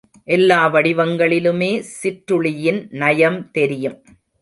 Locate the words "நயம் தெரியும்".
2.95-3.99